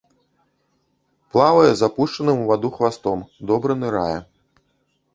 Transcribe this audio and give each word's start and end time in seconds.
Плавае 1.35 1.71
з 1.83 1.87
апушчаным 1.89 2.37
у 2.41 2.49
ваду 2.51 2.75
хвастом, 2.81 3.19
добра 3.53 3.81
нырае. 3.87 4.19